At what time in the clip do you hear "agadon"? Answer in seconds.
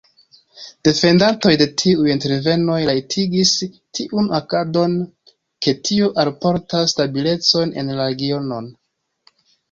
4.37-4.95